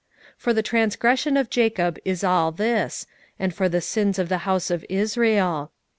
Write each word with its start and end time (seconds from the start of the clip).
1:5 0.39 0.39
For 0.39 0.53
the 0.53 0.63
transgression 0.63 1.37
of 1.37 1.51
Jacob 1.51 1.99
is 2.03 2.23
all 2.23 2.51
this, 2.51 3.05
and 3.37 3.53
for 3.53 3.69
the 3.69 3.81
sins 3.81 4.17
of 4.17 4.29
the 4.29 4.39
house 4.49 4.71
of 4.71 4.83
Israel. 4.89 5.71